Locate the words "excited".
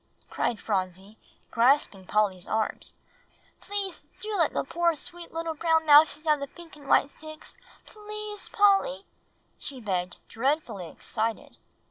10.87-11.55